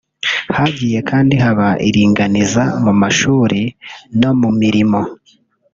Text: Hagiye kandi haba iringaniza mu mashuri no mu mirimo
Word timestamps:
Hagiye 0.57 0.99
kandi 1.09 1.33
haba 1.43 1.67
iringaniza 1.87 2.63
mu 2.83 2.93
mashuri 3.01 3.59
no 4.21 4.31
mu 4.41 4.49
mirimo 4.61 4.99